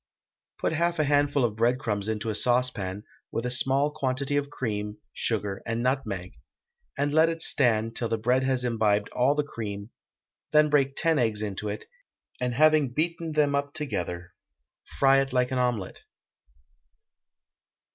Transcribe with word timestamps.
Put 0.57 0.73
half 0.73 0.97
a 0.97 1.03
handful 1.03 1.45
of 1.45 1.55
breadcrumbs 1.55 2.07
into 2.09 2.31
a 2.31 2.33
saucepan, 2.33 3.03
with 3.31 3.45
a 3.45 3.51
small 3.51 3.91
quantity 3.91 4.35
of 4.35 4.49
cream, 4.49 4.97
sugar, 5.13 5.61
and 5.63 5.83
nutmeg, 5.83 6.39
and 6.97 7.13
let 7.13 7.29
it 7.29 7.43
stand 7.43 7.95
till 7.95 8.09
the 8.09 8.17
bread 8.17 8.41
has 8.41 8.63
imbibed 8.63 9.09
all 9.09 9.35
the 9.35 9.43
cream; 9.43 9.91
then 10.53 10.71
break 10.71 10.95
ten 10.95 11.19
eggs 11.19 11.43
into 11.43 11.69
it, 11.69 11.85
and 12.39 12.55
having 12.55 12.89
beaten 12.91 13.33
them 13.33 13.53
up 13.53 13.75
together, 13.75 14.33
fry 14.97 15.19
it 15.21 15.33
like 15.33 15.51
an 15.51 15.59
omelet. 15.59 15.99